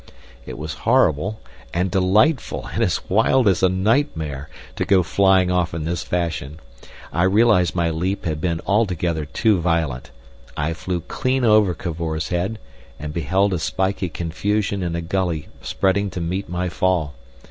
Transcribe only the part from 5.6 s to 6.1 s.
in this